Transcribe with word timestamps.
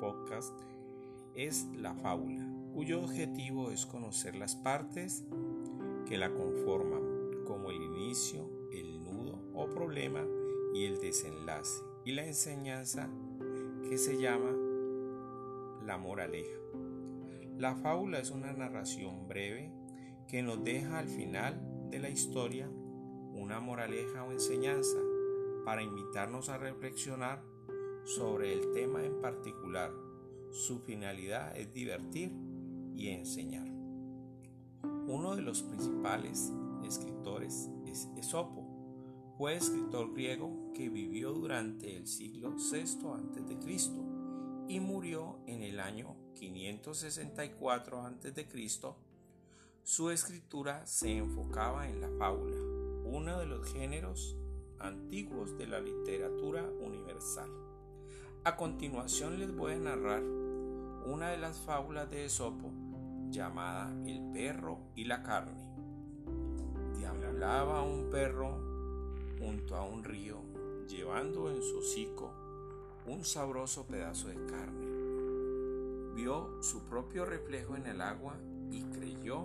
podcast 0.00 0.54
es 1.34 1.66
la 1.74 1.94
fábula, 1.94 2.46
cuyo 2.72 3.02
objetivo 3.02 3.70
es 3.70 3.86
conocer 3.86 4.36
las 4.36 4.56
partes 4.56 5.24
que 6.06 6.16
la 6.16 6.32
conforman, 6.32 7.44
como 7.44 7.70
el 7.70 7.82
inicio, 7.82 8.48
el 8.72 9.02
nudo 9.04 9.40
o 9.54 9.68
problema 9.68 10.24
y 10.74 10.84
el 10.84 10.98
desenlace, 10.98 11.82
y 12.04 12.12
la 12.12 12.26
enseñanza 12.26 13.10
que 13.88 13.98
se 13.98 14.18
llama 14.18 14.56
la 15.84 15.98
moraleja. 15.98 16.58
La 17.56 17.74
fábula 17.74 18.20
es 18.20 18.30
una 18.30 18.52
narración 18.52 19.26
breve 19.26 19.72
que 20.28 20.42
nos 20.42 20.62
deja 20.62 20.98
al 20.98 21.08
final 21.08 21.88
de 21.90 21.98
la 21.98 22.08
historia 22.08 22.70
una 23.34 23.60
moraleja 23.60 24.24
o 24.24 24.32
enseñanza 24.32 24.98
para 25.64 25.82
invitarnos 25.82 26.48
a 26.48 26.58
reflexionar 26.58 27.42
sobre 28.08 28.54
el 28.54 28.72
tema 28.72 29.04
en 29.04 29.20
particular. 29.20 29.92
Su 30.50 30.78
finalidad 30.80 31.54
es 31.54 31.74
divertir 31.74 32.32
y 32.96 33.08
enseñar. 33.08 33.68
Uno 35.06 35.36
de 35.36 35.42
los 35.42 35.62
principales 35.62 36.50
escritores 36.86 37.68
es 37.86 38.08
Esopo. 38.16 38.64
Fue 39.36 39.56
escritor 39.56 40.14
griego 40.14 40.72
que 40.74 40.88
vivió 40.88 41.32
durante 41.32 41.96
el 41.96 42.06
siglo 42.06 42.56
VI 42.56 43.08
a.C. 43.08 43.68
y 44.68 44.80
murió 44.80 45.40
en 45.46 45.62
el 45.62 45.78
año 45.78 46.16
564 46.34 48.00
a.C. 48.00 48.46
Su 49.82 50.10
escritura 50.10 50.86
se 50.86 51.14
enfocaba 51.14 51.88
en 51.88 52.00
la 52.00 52.10
fábula, 52.18 52.56
uno 53.04 53.38
de 53.38 53.46
los 53.46 53.70
géneros 53.70 54.34
antiguos 54.78 55.58
de 55.58 55.66
la 55.66 55.80
literatura 55.80 56.68
universal. 56.80 57.67
A 58.48 58.56
continuación 58.56 59.38
les 59.38 59.54
voy 59.54 59.74
a 59.74 59.78
narrar 59.78 60.22
una 61.04 61.28
de 61.28 61.36
las 61.36 61.58
fábulas 61.58 62.10
de 62.10 62.24
Esopo 62.24 62.72
llamada 63.28 63.92
El 64.06 64.22
perro 64.32 64.78
y 64.94 65.04
la 65.04 65.22
carne. 65.22 65.60
Deambulaba 66.98 67.82
un 67.82 68.08
perro 68.08 68.58
junto 69.38 69.76
a 69.76 69.84
un 69.84 70.02
río, 70.02 70.38
llevando 70.88 71.50
en 71.50 71.60
su 71.60 71.80
hocico 71.80 72.32
un 73.04 73.22
sabroso 73.22 73.86
pedazo 73.86 74.28
de 74.28 74.46
carne. 74.46 76.14
Vio 76.14 76.62
su 76.62 76.84
propio 76.84 77.26
reflejo 77.26 77.76
en 77.76 77.86
el 77.86 78.00
agua 78.00 78.38
y 78.70 78.82
creyó 78.84 79.44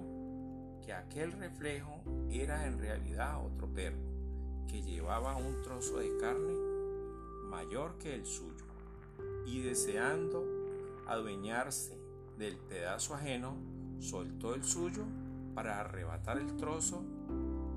que 0.82 0.94
aquel 0.94 1.34
reflejo 1.34 2.00
era 2.30 2.68
en 2.68 2.80
realidad 2.80 3.46
otro 3.46 3.68
perro 3.68 4.00
que 4.70 4.82
llevaba 4.82 5.36
un 5.36 5.62
trozo 5.62 5.98
de 5.98 6.18
carne 6.22 6.54
mayor 7.50 7.98
que 7.98 8.16
el 8.16 8.26
suyo 8.26 8.63
y 9.46 9.62
deseando 9.62 10.46
adueñarse 11.08 11.98
del 12.38 12.58
pedazo 12.58 13.16
ajeno, 13.16 13.56
soltó 14.00 14.54
el 14.56 14.64
suyo 14.64 15.04
para 15.54 15.80
arrebatar 15.80 16.38
el 16.38 16.56
trozo 16.56 17.04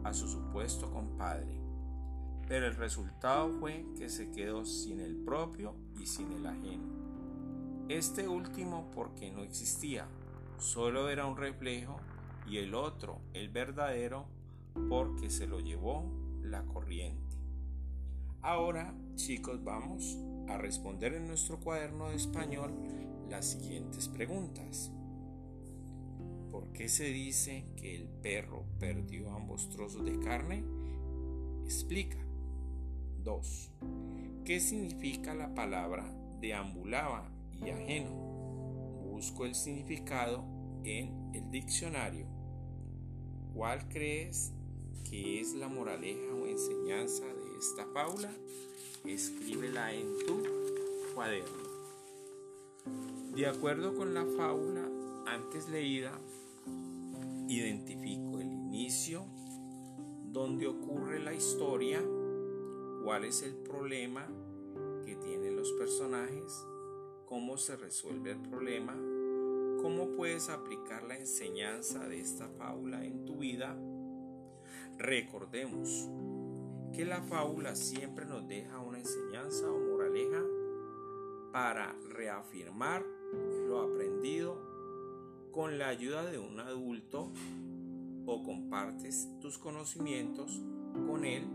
a 0.05 0.13
su 0.13 0.29
supuesto 0.29 0.91
compadre. 0.91 1.61
Pero 2.49 2.67
el 2.67 2.77
resultado 2.77 3.51
fue 3.59 3.87
que 3.97 4.09
se 4.09 4.31
quedó 4.31 4.65
sin 4.65 5.01
el 5.01 5.17
propio 5.17 5.75
y 5.99 6.07
sin 6.07 6.33
el 6.33 6.47
ajeno. 6.47 6.85
Este 7.89 8.29
último 8.29 8.91
porque 8.95 9.31
no 9.33 9.43
existía, 9.43 10.07
solo 10.59 11.09
era 11.09 11.27
un 11.27 11.37
reflejo 11.37 11.97
y 12.47 12.59
el 12.59 12.75
otro, 12.75 13.21
el 13.33 13.49
verdadero, 13.49 14.27
porque 14.89 15.31
se 15.31 15.47
lo 15.47 15.61
llevó 15.61 16.05
la 16.43 16.65
corriente. 16.65 17.37
Ahora, 18.43 18.95
chicos, 19.17 19.63
vamos 19.65 20.17
a 20.49 20.59
responder 20.59 21.15
en 21.15 21.27
nuestro 21.27 21.61
cuaderno 21.61 22.11
de 22.11 22.17
español 22.17 22.73
las 23.29 23.47
siguientes 23.47 24.09
preguntas. 24.09 24.91
¿Por 26.51 26.73
qué 26.73 26.89
se 26.89 27.05
dice 27.05 27.65
que 27.77 27.97
el 27.97 28.09
perro 28.09 28.65
perdió 28.79 29.31
ambos 29.33 29.69
trozos 29.71 30.05
de 30.05 30.19
carne? 30.21 30.65
Explica. 31.65 32.19
2. 33.25 33.71
¿Qué 34.45 34.61
significa 34.61 35.35
la 35.35 35.55
palabra 35.55 36.05
deambulaba 36.41 37.29
y 37.53 37.71
ajeno? 37.71 38.11
Busco 39.11 39.45
el 39.45 39.55
significado 39.55 40.45
en 40.85 41.35
el 41.35 41.51
diccionario. 41.51 42.27
¿Cuál 43.53 43.89
crees 43.89 44.53
que 45.03 45.41
es 45.41 45.55
la 45.55 45.69
moraleja 45.69 46.35
o 46.35 46.47
enseñanza 46.47 47.25
de 47.25 47.46
esta 47.59 47.87
fábula? 47.87 48.31
Escríbela 49.05 49.93
en 49.93 50.19
tu 50.27 50.43
cuaderno. 51.15 51.67
De 53.35 53.47
acuerdo 53.47 53.95
con 53.95 54.15
la 54.15 54.25
fábula 54.25 54.89
antes 55.27 55.69
leída, 55.69 56.19
identifico 57.49 58.39
el 58.41 58.53
inicio, 58.53 59.25
donde 60.25 60.67
ocurre 60.67 61.21
la 61.21 61.35
historia, 61.35 62.03
cuál 63.05 63.25
es 63.25 63.43
el 63.43 63.55
problema 63.55 64.27
que 65.05 65.17
tienen 65.17 65.57
los 65.57 65.73
personajes, 65.73 66.65
cómo 67.27 67.57
se 67.57 67.77
resuelve 67.77 68.33
el 68.33 68.41
problema, 68.41 68.95
cómo 69.83 70.17
puedes 70.17 70.49
aplicar 70.49 71.05
la 71.05 71.17
enseñanza 71.17 72.09
de 72.09 72.21
esta 72.21 72.49
fábula 72.49 73.05
en 73.05 73.25
tu 73.25 73.37
vida. 73.37 73.77
Recordemos 74.99 76.09
que 76.97 77.05
la 77.05 77.21
fábula 77.21 77.77
siempre 77.77 78.25
nos 78.25 78.49
deja 78.49 78.81
una 78.81 78.99
enseñanza 78.99 79.71
o 79.71 79.79
moraleja 79.79 80.43
para 81.53 81.95
reafirmar 82.09 83.05
lo 83.69 83.83
aprendido 83.83 84.57
con 85.53 85.77
la 85.77 85.89
ayuda 85.89 86.25
de 86.25 86.39
un 86.39 86.59
adulto 86.59 87.31
o 88.25 88.43
compartes 88.43 89.29
tus 89.41 89.59
conocimientos 89.59 90.63
con 91.07 91.27
él, 91.27 91.47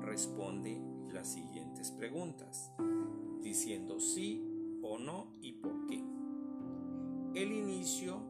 responde 0.00 0.82
las 1.12 1.32
siguientes 1.32 1.92
preguntas, 1.92 2.72
diciendo 3.40 4.00
sí 4.00 4.42
o 4.82 4.98
no 4.98 5.32
y 5.40 5.52
por 5.52 5.86
qué. 5.86 6.02
El 7.34 7.52
inicio 7.52 8.20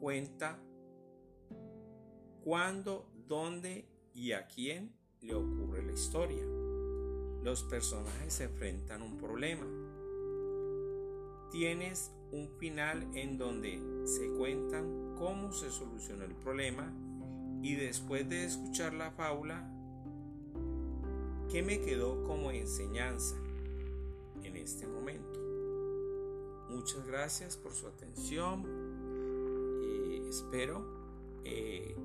cuenta 0.00 0.58
cuándo, 2.42 3.10
dónde 3.26 3.86
y 4.14 4.32
a 4.32 4.46
quién 4.46 4.96
le 5.20 5.34
ocurre 5.34 5.67
historia. 5.98 6.44
Los 7.42 7.62
personajes 7.64 8.32
se 8.32 8.44
enfrentan 8.44 9.02
a 9.02 9.04
un 9.04 9.16
problema. 9.16 9.66
Tienes 11.50 12.10
un 12.30 12.48
final 12.58 13.06
en 13.14 13.38
donde 13.38 13.80
se 14.04 14.28
cuentan 14.36 15.14
cómo 15.16 15.52
se 15.52 15.70
solucionó 15.70 16.24
el 16.24 16.34
problema 16.34 16.92
y 17.62 17.74
después 17.74 18.28
de 18.28 18.44
escuchar 18.44 18.94
la 18.94 19.10
fábula, 19.10 19.68
¿qué 21.50 21.62
me 21.62 21.80
quedó 21.80 22.22
como 22.24 22.50
enseñanza 22.50 23.36
en 24.44 24.56
este 24.56 24.86
momento? 24.86 25.40
Muchas 26.68 27.06
gracias 27.06 27.56
por 27.56 27.72
su 27.72 27.86
atención 27.86 28.98
espero 30.28 30.84
eh, 31.44 31.96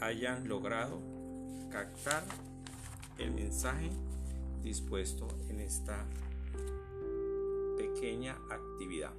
hayan 0.00 0.48
logrado 0.48 1.00
captar 1.70 2.24
el 3.20 3.32
mensaje 3.32 3.90
dispuesto 4.62 5.28
en 5.48 5.60
esta 5.60 6.06
pequeña 7.76 8.38
actividad. 8.50 9.12